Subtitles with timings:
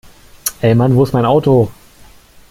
[0.63, 1.69] Ey Mann, wo ist mein Auto?